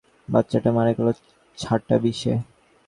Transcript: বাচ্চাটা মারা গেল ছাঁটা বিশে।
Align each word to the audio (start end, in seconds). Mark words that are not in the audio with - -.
বাচ্চাটা 0.27 0.69
মারা 0.77 0.91
গেল 0.97 1.07
ছাঁটা 1.57 1.95
বিশে। 2.03 2.33